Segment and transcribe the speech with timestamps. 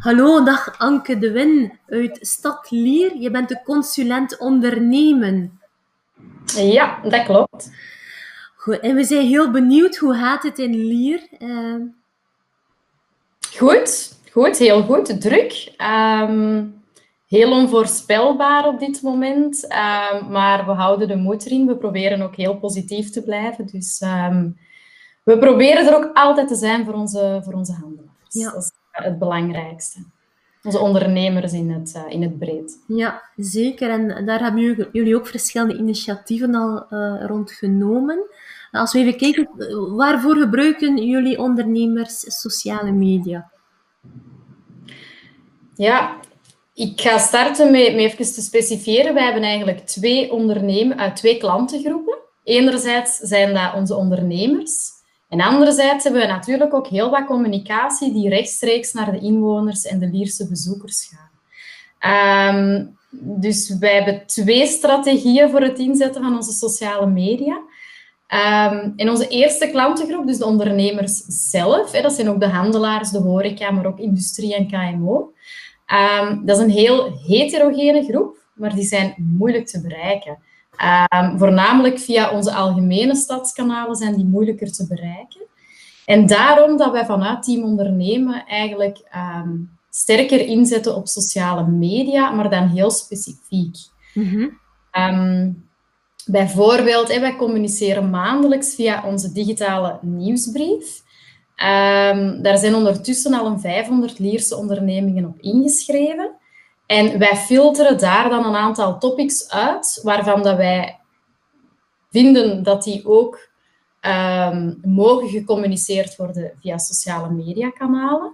[0.00, 3.16] Hallo, dag Anke de Win uit Stad Lier.
[3.16, 5.60] Je bent de consulent ondernemen.
[6.56, 7.70] Ja, dat klopt.
[8.56, 11.20] Goed, en we zijn heel benieuwd, hoe gaat het in Lier?
[11.38, 11.82] Uh...
[13.56, 15.20] Goed, goed, heel goed.
[15.20, 15.72] Druk.
[15.76, 16.64] Ehm,
[17.26, 21.66] heel onvoorspelbaar op dit moment, ehm, maar we houden de moed erin.
[21.66, 23.66] We proberen ook heel positief te blijven.
[23.66, 24.58] Dus um,
[25.24, 28.10] we proberen er ook altijd te zijn voor onze, voor onze handelaars.
[28.28, 28.52] Ja.
[28.90, 30.04] Het belangrijkste.
[30.62, 32.78] Onze ondernemers in het, uh, in het breed.
[32.86, 33.90] Ja, zeker.
[33.90, 38.18] En daar hebben jullie ook verschillende initiatieven al uh, rond genomen.
[38.70, 39.48] Als we even kijken,
[39.96, 43.50] waarvoor gebruiken jullie ondernemers sociale media?
[45.74, 46.16] Ja,
[46.74, 49.14] ik ga starten met, met even te specifieren.
[49.14, 52.18] Wij hebben eigenlijk twee, ondernemen, uh, twee klantengroepen.
[52.44, 54.90] Enerzijds zijn dat onze ondernemers.
[55.30, 59.98] En anderzijds hebben we natuurlijk ook heel wat communicatie die rechtstreeks naar de inwoners en
[59.98, 61.28] de Lierse bezoekers gaat.
[62.54, 67.60] Um, dus wij hebben twee strategieën voor het inzetten van onze sociale media.
[68.68, 73.18] Um, onze eerste klantengroep, dus de ondernemers zelf, hè, dat zijn ook de handelaars, de
[73.18, 75.32] horeca, maar ook industrie en KMO.
[76.20, 80.38] Um, dat is een heel heterogene groep, maar die zijn moeilijk te bereiken.
[81.14, 85.40] Um, voornamelijk via onze algemene stadskanalen zijn die moeilijker te bereiken.
[86.04, 92.50] En daarom dat wij vanuit Team Ondernemen eigenlijk um, sterker inzetten op sociale media, maar
[92.50, 93.76] dan heel specifiek.
[94.14, 94.58] Mm -hmm.
[94.92, 95.68] um,
[96.26, 101.02] bijvoorbeeld, hey, wij communiceren maandelijks via onze digitale nieuwsbrief.
[102.42, 106.39] daar zijn ondertussen al een 500 Lierse ondernemingen op ingeschreven.
[106.90, 110.98] En wij filteren daar dan een aantal topics uit, waarvan dat wij
[112.10, 113.48] vinden dat die ook
[114.00, 118.32] um, mogen gecommuniceerd worden via sociale mediakanalen.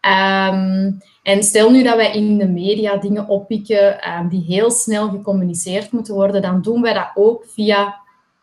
[0.00, 5.08] Um, en stel nu dat wij in de media dingen oppikken um, die heel snel
[5.08, 8.00] gecommuniceerd moeten worden, dan doen wij dat ook via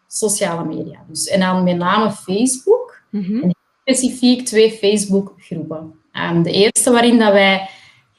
[0.08, 1.00] sociale media.
[1.08, 3.02] Dus, en dan met name Facebook.
[3.10, 3.42] Mm -hmm.
[3.44, 5.94] En specifiek twee Facebook-groepen.
[6.44, 7.70] de eerste waarin dat wij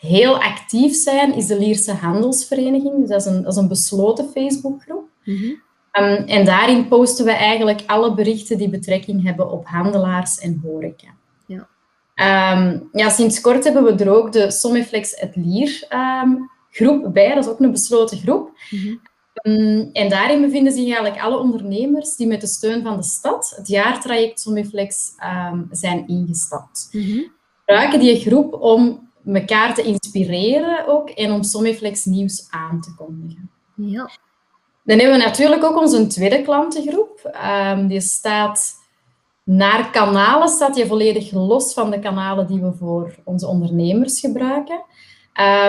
[0.01, 3.01] heel actief zijn, is de Lierse Handelsvereniging.
[3.01, 5.09] Dus dat is een, dat is een besloten Facebookgroep.
[5.25, 5.63] Mm -hmm.
[6.05, 11.09] um, en daarin posten we eigenlijk alle berichten die betrekking hebben op handelaars en horeca.
[11.47, 11.69] Ja.
[12.53, 15.87] Um, ja, sinds kort hebben we er ook de Sommeflex het Lier
[16.25, 17.35] um, groep bij.
[17.35, 18.51] Dat is ook een besloten groep.
[18.71, 19.91] Mm -hmm.
[19.93, 23.69] en daarin bevinden zich eigenlijk alle ondernemers die met de steun van de stad het
[23.69, 25.13] jaartraject Sommeflex
[25.71, 26.89] zijn ingestapt.
[26.93, 27.33] Mm -hmm.
[27.67, 32.95] We gebruiken die groep om elkaar te inspireren ook en om Sommiflex nieuws aan te
[32.95, 33.51] kondigen.
[33.75, 34.11] Ja.
[34.85, 37.31] Dan hebben we natuurlijk ook onze tweede klantengroep.
[37.45, 38.75] Um, die staat
[39.43, 44.85] naar kanalen, staat die volledig los van de kanalen die we voor onze ondernemers gebruiken.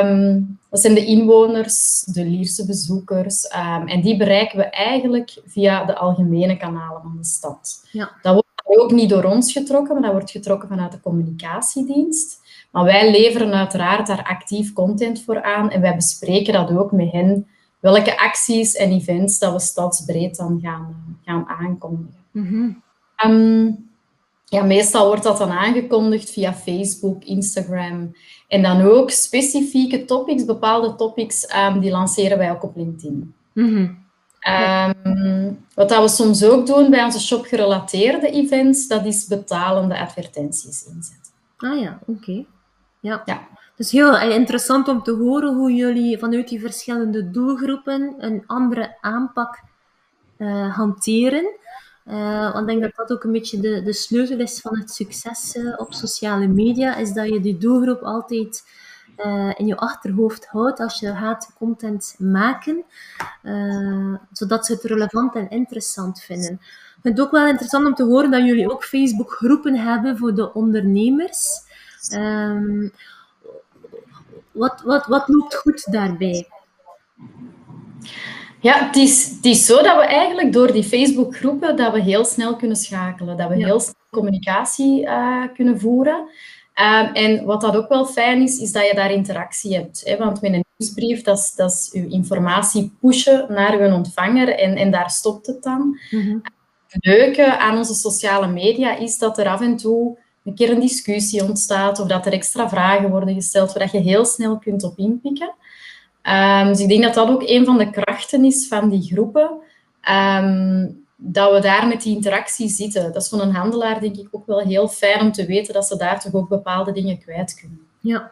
[0.03, 3.45] Um, dat zijn de inwoners, de Lierse bezoekers.
[3.55, 7.87] Um, en die bereiken we eigenlijk via de algemene kanalen van de stad.
[7.91, 8.11] Ja.
[8.21, 12.40] Dat wordt ook niet door ons getrokken, maar dat wordt getrokken vanuit de communicatiedienst.
[12.71, 17.11] Maar wij leveren uiteraard daar actief content voor aan en wij bespreken dat ook met
[17.11, 17.47] hen,
[17.79, 22.23] welke acties en events dat we stadsbreed dan gaan, gaan aankondigen.
[22.31, 22.81] Mm
[23.25, 23.89] um,
[24.45, 28.15] ja, meestal wordt dat dan aangekondigd via Facebook, Instagram
[28.47, 33.33] en dan ook specifieke topics, bepaalde topics, um, die lanceren wij ook op LinkedIn.
[33.53, 33.99] Mm -hmm.
[35.05, 40.85] Um, wat dat we soms ook doen bij onze shop-gerelateerde events, dat is betalende advertenties
[40.85, 41.31] inzetten.
[41.57, 42.45] Ah ja, oké.
[43.01, 43.21] Ja.
[43.25, 43.47] ja.
[43.75, 49.59] Dus heel interessant om te horen hoe jullie vanuit die verschillende doelgroepen een andere aanpak
[50.37, 51.55] uh, hanteren.
[52.05, 54.91] Uh, want ik denk dat dat ook een beetje de, de sleutel is van het
[54.91, 58.63] succes op sociale media, is dat je die doelgroep altijd
[59.57, 62.83] in je achterhoofd houdt als je gaat content maken,
[64.31, 66.51] zodat ze het relevant en interessant vinden.
[66.51, 70.17] Ik vind het ook wel interessant om te horen dat jullie ook Facebook groepen hebben
[70.17, 71.69] voor de ondernemers.
[72.09, 72.91] Um,
[74.51, 76.47] wat, wat, wat loopt goed daarbij?
[78.59, 82.25] Ja, het is, het is zo dat we eigenlijk door die Facebookgroepen dat we heel
[82.25, 86.29] snel kunnen schakelen, dat we heel snel communicatie uh, kunnen voeren.
[86.75, 90.01] Um, en wat dat ook wel fijn is, is dat je daar interactie hebt.
[90.05, 90.17] Hè?
[90.17, 94.75] Want met een nieuwsbrief, dat is, dat is uw informatie pushen naar uw ontvanger en,
[94.75, 95.99] en daar stopt het dan.
[96.09, 96.41] Mm -hmm.
[96.87, 100.79] Het leuke aan onze sociale media is dat er af en toe een keer een
[100.79, 104.97] discussie ontstaat of dat er extra vragen worden gesteld waar je heel snel kunt op
[104.97, 105.53] inpikken.
[106.23, 109.49] Um, dus ik denk dat dat ook een van de krachten is van die groepen.
[110.09, 113.13] Um, dat we daar met die interactie zitten.
[113.13, 115.87] Dat is voor een handelaar denk ik ook wel heel fijn om te weten dat
[115.87, 117.87] ze daar toch ook bepaalde dingen kwijt kunnen.
[117.99, 118.31] Ja,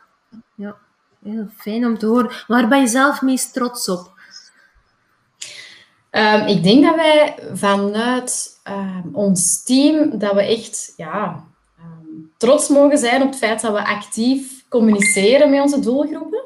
[0.55, 0.75] ja.
[1.23, 2.31] Heel fijn om te horen.
[2.47, 4.11] Waar ben je zelf meest trots op?
[6.09, 11.37] Ehm, ik denk dat wij vanuit ehm, ons team, dat we echt ja, ehm,
[12.39, 16.43] trots mogen zijn op het feit dat we actief communiceren met onze doelgroepen.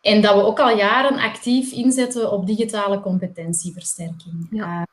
[0.00, 4.46] en dat we ook al jaren actief inzetten op digitale competentieversterking.
[4.50, 4.86] Ja.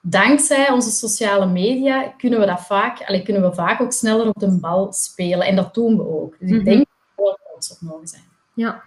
[0.00, 4.38] dankzij onze sociale media kunnen we, dat vaak, allee, kunnen we vaak ook sneller op
[4.38, 5.46] de bal spelen.
[5.46, 6.36] En dat doen we ook.
[6.38, 6.64] Dus ik mhm.
[6.64, 6.86] denk
[7.16, 8.22] dat we trots op mogen zijn.
[8.54, 8.82] Ja,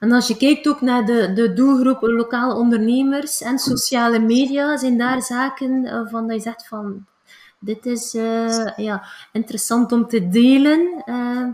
[0.00, 4.98] en als je kijkt ook naar de, de doelgroep lokale ondernemers en sociale media, zijn
[4.98, 7.06] daar zaken uh, van dat je zegt van
[7.66, 11.48] dit is uh, ja, interessant om te delen uh,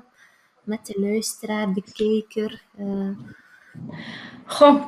[0.63, 2.63] met de luisteraar, de kijker.
[4.47, 4.83] Goh,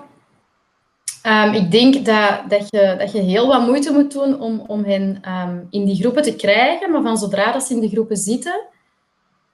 [1.27, 4.85] um, ik denk dat, dat, je, dat je heel wat moeite moet doen om, om
[4.85, 8.17] hen um, in die groepen te krijgen, maar van zodra dat ze in de groepen
[8.17, 8.67] zitten,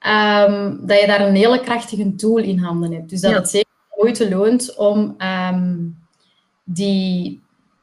[0.06, 3.10] um, dat je daar een hele krachtige tool in handen hebt.
[3.10, 5.76] Dus dat het zeker moeite loont om, ehm,
[6.64, 7.40] die,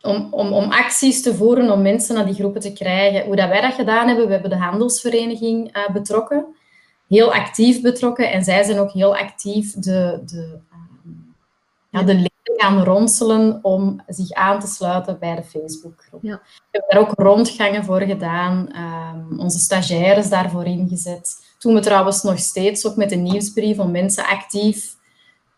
[0.08, 3.26] om, om, om acties te voeren om mensen naar die groepen te krijgen.
[3.26, 6.46] Hoe dat wij dat gedaan hebben, we hebben de handelsvereniging uh, betrokken,
[7.08, 8.32] heel actief betrokken.
[8.32, 11.14] En zij zijn ook heel actief de, de, uh,
[11.90, 16.24] ja, de leden gaan ronselen om zich aan te sluiten bij de Facebookgroep.
[16.24, 16.42] Ja.
[16.44, 18.70] We hebben daar ook rondgangen voor gedaan,
[19.30, 21.46] um, onze stagiaires daarvoor ingezet.
[21.58, 24.96] Toen we trouwens nog steeds ook met de nieuwsbrief om mensen actief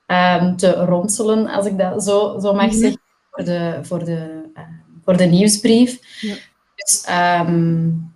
[0.08, 2.76] um, te ronselen, als ik dat zo, zo mag mhm.
[2.76, 4.39] zeggen, voor de, voor de,
[5.10, 6.00] voor de nieuwsbrief.
[6.22, 6.36] Ja.
[6.76, 8.14] Dus um,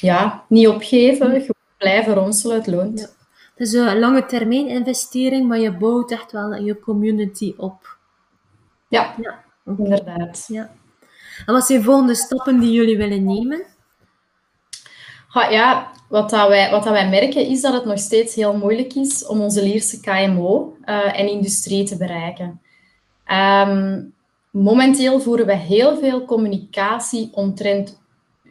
[0.00, 3.00] ja, niet opgeven, gewoon blijven ronselen, het loont.
[3.00, 3.06] Ja.
[3.54, 7.98] Het is een lange termijn investering, maar je bouwt echt wel je community op.
[8.88, 9.44] Ja, ja.
[9.76, 10.44] inderdaad.
[10.48, 10.70] Ja.
[11.46, 13.62] En wat zijn volgende stappen die jullie willen nemen?
[15.32, 18.94] ja, wat, dat wij, wat dat wij merken is dat het nog steeds heel moeilijk
[18.94, 22.60] is om onze Lierse KMO uh, en industrie te bereiken.
[23.26, 24.14] Um,
[24.50, 28.00] momenteel voeren we heel veel communicatie omtrent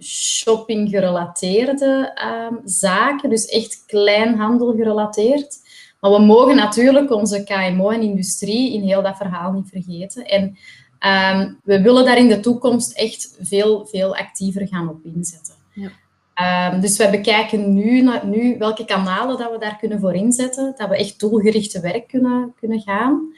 [0.02, 5.58] shopping-gerelateerde um, zaken, dus echt kleinhandel gerelateerd.
[6.00, 10.26] Maar we mogen natuurlijk onze KMO en industrie in heel dat verhaal niet vergeten.
[10.26, 10.58] En
[11.40, 15.54] um, we willen daar in de toekomst echt veel, veel actiever gaan op inzetten.
[15.74, 15.90] Ja.
[16.74, 20.90] Um, dus we bekijken nu, nu welke kanalen dat we daar kunnen voor inzetten, dat
[20.90, 23.34] we echt doelgerichte werk kunnen, kunnen gaan.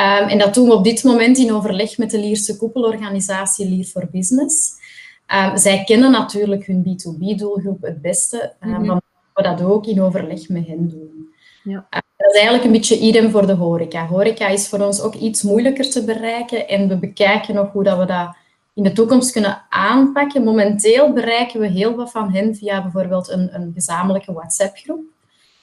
[0.00, 3.84] Um, en dat doen we op dit moment in overleg met de Lierse koepelorganisatie Lier
[3.84, 4.72] for Business.
[5.34, 8.86] Um, zij kennen natuurlijk hun B2B-doelgroep het beste, mm -hmm.
[8.86, 9.00] maar
[9.34, 11.28] we dat ook in overleg met hen doen.
[11.64, 11.86] Ja.
[11.90, 14.06] dat is eigenlijk een beetje idem voor de horeca.
[14.06, 17.98] Horeca is voor ons ook iets moeilijker te bereiken en we bekijken nog hoe dat
[17.98, 18.36] we dat
[18.74, 20.44] in de toekomst kunnen aanpakken.
[20.44, 25.00] Momenteel bereiken we heel wat van hen via bijvoorbeeld een, een gezamenlijke WhatsApp-groep.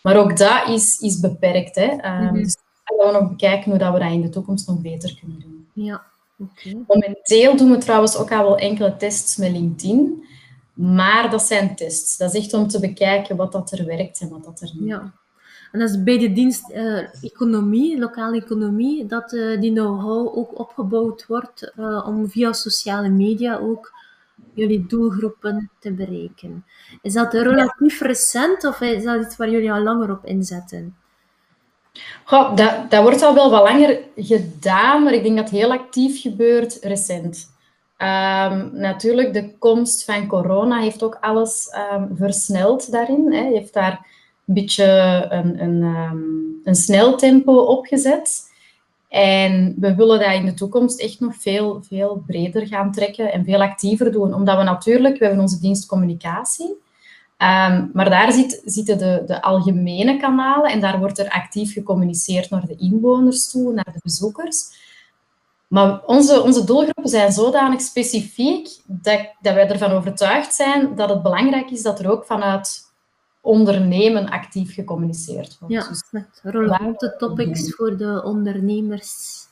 [0.02, 1.76] Maar ook dat is, is beperkt.
[1.76, 2.20] Hè.
[2.26, 2.58] Um, Dus
[2.88, 5.40] dan gaan we nog bekijken hoe dat we dat in de toekomst nog beter kunnen
[5.40, 5.68] doen.
[5.74, 6.04] Ja,
[6.38, 6.84] okay.
[6.88, 10.26] Momenteel doen we trouwens ook al wel enkele tests met LinkedIn.
[10.74, 12.18] Maar dat zijn tests.
[12.18, 14.88] Dat is echt om te bekijken wat dat er werkt en wat dat er niet.
[14.88, 15.14] Ja.
[15.72, 20.60] En dat is bij de dienst uh, economie, lokale economie, dat uh, die know-how ook
[20.60, 23.94] opgebouwd wordt uh, om via sociale media ook
[24.54, 26.66] jullie doelgroepen te bereiken.
[27.02, 30.96] Is dat relatief recent of is dat iets waar jullie al langer op inzetten?
[32.24, 35.72] Goh, dat, dat wordt al wel wat langer gedaan, maar ik denk dat het heel
[35.72, 37.56] actief gebeurt recent.
[37.98, 43.34] Um, natuurlijk, de komst van corona heeft ook alles um, versneld daarin.
[43.34, 43.44] Hè.
[43.44, 44.06] Heeft daar
[44.46, 44.86] een beetje
[45.30, 48.56] een, een, um, een snel tempo opgezet.
[49.10, 53.46] En we willen dat in de toekomst echt nog veel, veel breder gaan trekken en
[53.46, 54.34] veel actiever doen.
[54.34, 56.76] Omdat we natuurlijk, we hebben onze dienst communicatie,
[57.38, 62.50] um, maar daar zit, zitten de, de algemene kanalen en daar wordt er actief gecommuniceerd
[62.50, 64.86] naar de inwoners toe, naar de bezoekers.
[65.68, 71.22] Maar onze, onze doelgroepen zijn zodanig specifiek dat, dat wij ervan overtuigd zijn dat het
[71.22, 72.86] belangrijk is dat er ook vanuit
[73.42, 75.74] ondernemen actief gecommuniceerd wordt.
[75.74, 79.46] Ja, dus met relevante topics voor de ondernemers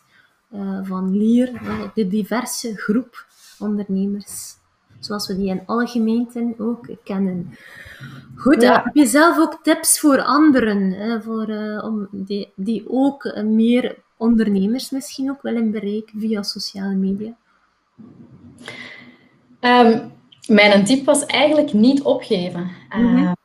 [0.53, 1.61] uh, van Lier,
[1.93, 3.25] de diverse groep
[3.59, 4.55] ondernemers,
[5.05, 7.57] zoals we die in alle gemeenten ook kennen.
[8.35, 8.83] Goed, ja.
[8.83, 13.43] heb je zelf ook tips voor anderen, hè, voor, uh, om die, die ook uh,
[13.43, 17.35] meer ondernemers misschien ook willen bereiken via sociale media?
[19.59, 20.11] Um,
[20.47, 22.71] mijn tip was eigenlijk niet opgeven.
[22.97, 23.35] Mm -hmm.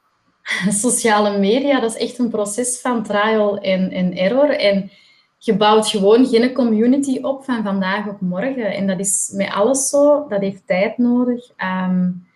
[0.86, 4.50] sociale media, dat is echt een proces van trial en, en error.
[4.50, 4.90] En
[5.42, 8.74] je bouwt gewoon geen community op van vandaag op morgen.
[8.74, 10.28] En dat is met alles zo.
[10.28, 11.50] Dat heeft tijd nodig.
[11.88, 12.26] Um,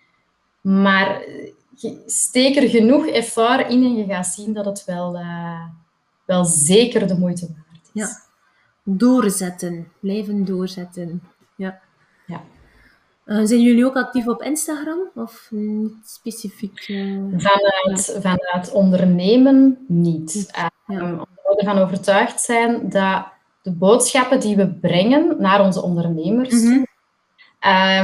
[0.61, 1.25] maar
[2.07, 5.65] steek er genoeg effort in en je gaat zien dat het wel, uh,
[6.25, 8.03] wel zeker de moeite waard is.
[8.03, 8.09] Ja.
[8.83, 9.93] Doorzetten.
[10.01, 11.23] Blijven doorzetten.
[11.57, 11.81] Ja.
[12.27, 12.43] ja.
[13.27, 16.89] Uh, zijn jullie ook actief op Instagram of niet specifiek?
[16.89, 17.23] Uh...
[17.37, 20.53] Vanuit, vanuit ondernemen niet.
[20.87, 20.97] Ja.
[20.97, 23.27] Um, omdat we ervan overtuigd zijn dat
[23.63, 26.87] de boodschappen die we brengen naar onze ondernemers, mm -hmm.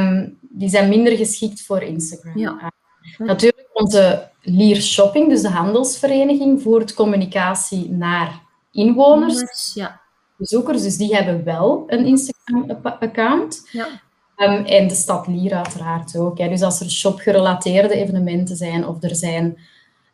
[0.02, 2.38] um, die zijn minder geschikt voor Instagram.
[2.38, 2.72] Ja.
[3.18, 8.42] Uh, natuurlijk, onze Lier Shopping, dus de handelsvereniging, voert communicatie naar
[8.72, 10.00] inwoners, ja.
[10.36, 10.82] bezoekers.
[10.82, 13.68] Dus die hebben wel een Instagram-account.
[13.70, 13.86] Ja.
[14.36, 16.38] Um, en de stad Lier uiteraard ook.
[16.38, 16.48] Hè.
[16.48, 19.58] Dus als er shopgerelateerde evenementen zijn of er zijn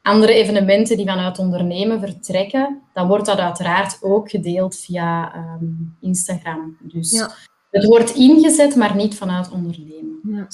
[0.07, 6.77] andere evenementen die vanuit ondernemen vertrekken, dan wordt dat uiteraard ook gedeeld via um, Instagram.
[6.81, 7.31] Dus ja.
[7.71, 10.21] het wordt ingezet, maar niet vanuit ondernemen.
[10.23, 10.47] Ja,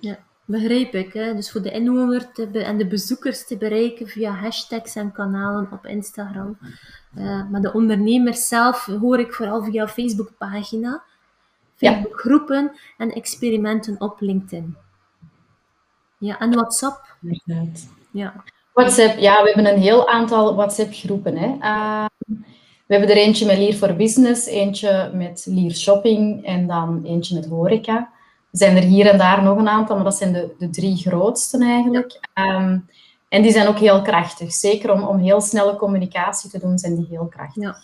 [0.00, 0.18] ja.
[0.44, 1.12] begrijp ik.
[1.12, 1.34] Hè?
[1.34, 5.86] Dus voor de inwoner te en de bezoekers te bereiken via hashtags en kanalen op
[5.86, 6.58] Instagram.
[7.16, 11.02] Uh, maar de ondernemers zelf hoor ik vooral via Facebookpagina,
[11.74, 14.76] Facebookgroepen en experimenten op LinkedIn.
[16.18, 17.16] Ja, en WhatsApp.
[17.22, 17.88] Inderdaad.
[18.10, 18.44] Ja.
[18.76, 21.34] WhatsApp, ja, we hebben een heel aantal WhatsApp-groepen.
[21.36, 22.04] Uh,
[22.86, 27.34] we hebben er eentje met Lier voor Business, eentje met Lier Shopping en dan eentje
[27.34, 27.96] met horeca.
[27.96, 30.96] Er zijn er hier en daar nog een aantal, maar dat zijn de, de drie
[30.96, 32.20] grootste eigenlijk.
[32.34, 32.88] Um,
[33.28, 34.52] en die zijn ook heel krachtig.
[34.52, 37.62] Zeker om, om heel snelle communicatie te doen, zijn die heel krachtig.
[37.62, 37.76] Ja.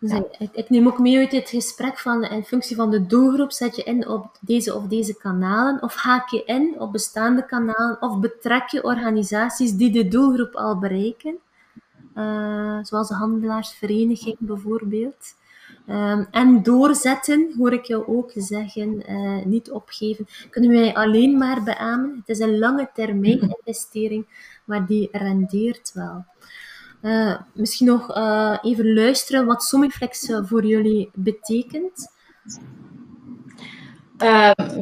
[0.00, 0.24] Dus ja.
[0.38, 3.76] ik, ik, neem ook mee uit dit gesprek van in functie van de doelgroep zet
[3.76, 8.20] je in op deze of deze kanalen of haak je in op bestaande kanalen of
[8.20, 11.38] betrek je organisaties die de doelgroep al bereiken,
[12.14, 15.34] uh, zoals de handelaarsvereniging bijvoorbeeld.
[15.88, 20.26] Um, en doorzetten, hoor ik jou ook zeggen, uh, niet opgeven.
[20.50, 22.16] Kunnen wij alleen maar beamen.
[22.16, 24.26] Het is een lange termijn investering,
[24.64, 26.24] maar die rendeert wel.
[27.06, 32.14] Uh, misschien nog uh, even luisteren wat Somiflex voor jullie betekent.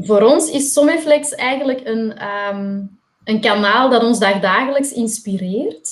[0.03, 5.91] Voor ons is Somiflex eigenlijk een, um, een kanaal dat ons dagdagelijks inspireert.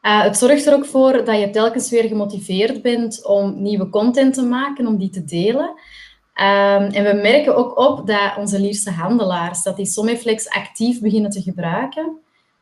[0.00, 4.42] het zorgt er ook voor dat je telkens weer gemotiveerd bent om nieuwe content te
[4.42, 5.68] maken, om die te delen.
[5.68, 11.30] Um, en we merken ook op dat onze Lierse handelaars dat die Somiflex actief beginnen
[11.30, 12.18] te gebruiken.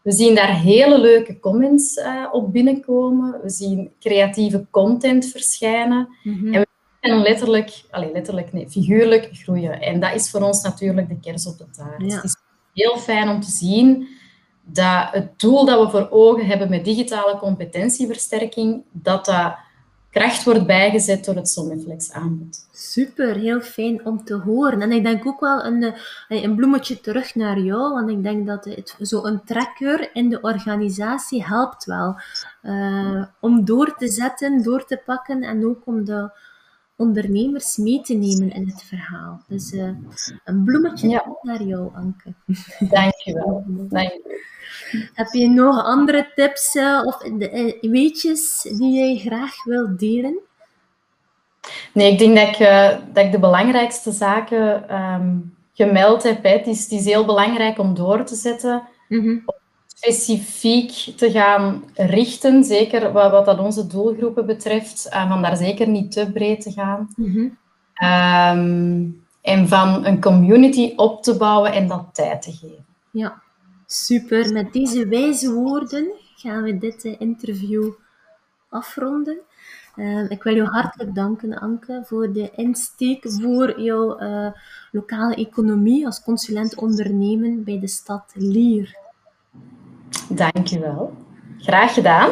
[0.09, 3.41] We zien daar hele leuke comments uh, op binnenkomen.
[3.43, 6.09] We zien creatieve content verschijnen.
[6.23, 6.55] Mhm.
[6.55, 6.67] En we
[7.01, 9.81] zien letterlijk, allez, letterlijk nee, figuurlijk groeien.
[9.81, 12.03] En dat is voor ons natuurlijk de kers op de taart.
[12.03, 12.15] Ja.
[12.15, 12.37] Het is
[12.73, 14.09] heel fijn om te zien
[14.63, 19.57] dat het doel dat we voor ogen hebben met digitale competentieversterking, dat dat
[20.19, 22.67] kracht wordt bijgezet door het Somniflex aanbod.
[22.73, 24.83] Super, heel fijn om te horen.
[24.83, 28.47] En ik denk ook wel een, eh, een bloemetje terug naar jou, want ik denk
[28.47, 32.21] dat het, zo'n trekker in de organisatie helpt wel
[32.63, 36.31] uh, om door te zetten, door te pakken en ook om de
[36.97, 39.43] ondernemers mee te nemen in het verhaal.
[39.49, 39.91] Dus uh,
[40.45, 41.37] een bloemetje ja.
[41.43, 42.35] naar jou, Anke.
[42.79, 43.65] Dankjewel.
[43.89, 44.39] Dankjewel.
[45.15, 50.39] Heb je nog andere tips uh, of uh, weetjes die jij graag wilt delen?
[51.93, 56.43] Nee, ik denk dat ik, uh, dat ik de belangrijkste zaken um, gemeld heb.
[56.43, 56.51] Hè.
[56.51, 58.83] Het, is, het is heel belangrijk om door te zetten.
[59.09, 59.45] Mm -hmm.
[59.87, 65.09] Specifiek te gaan richten, zeker wat, wat dat onze doelgroepen betreft.
[65.29, 67.09] van daar zeker niet te breed te gaan.
[67.17, 67.59] Mm -hmm.
[68.09, 72.87] um, en van een community op te bouwen en dat tijd te geven.
[73.11, 73.43] Ja.
[73.91, 77.93] Super, met deze wijze woorden gaan we dit uh, interview
[78.69, 79.39] afronden.
[79.97, 84.51] Uh, ik wil jou hartelijk danken, Anke, voor de insteek voor jouw uh,
[84.91, 88.97] lokale economie als consulent ondernemen bij de stad Lier.
[90.29, 91.17] Dankjewel.
[91.59, 92.31] Graag gedaan.